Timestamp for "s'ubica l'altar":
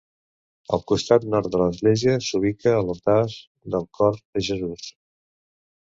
2.29-3.21